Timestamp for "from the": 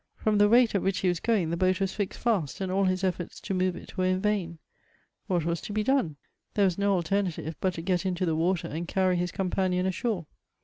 0.15-0.49